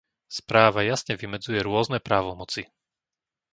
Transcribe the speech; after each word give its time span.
Správa 0.37 0.81
jasne 0.91 1.13
vymedzuje 1.21 1.59
rôzne 1.69 1.97
právomoci. 2.07 2.61